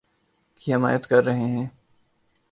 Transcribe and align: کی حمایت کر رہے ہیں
کی 0.55 0.73
حمایت 0.73 1.07
کر 1.07 1.23
رہے 1.25 1.47
ہیں 1.47 1.65